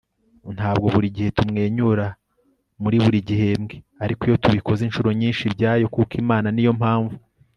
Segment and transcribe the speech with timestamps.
[0.55, 2.05] ntabwo buri gihe tumwenyura
[2.81, 7.15] muri buri gihembwe, ariko iyo tubikoze, inshuro nyinshi, ibyayo kuko imana niyo mpamvu